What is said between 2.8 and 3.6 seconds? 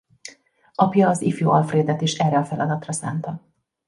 szánta.